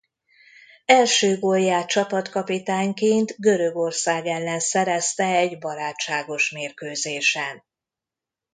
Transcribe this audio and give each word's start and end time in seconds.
Első 0.85 1.37
gólját 1.39 1.87
csapatkapitányként 1.87 3.35
Görögország 3.37 4.25
ellen 4.25 4.59
szerezte 4.59 5.25
egy 5.35 5.57
barátságos 5.57 6.51
mérkőzésen. 6.51 7.63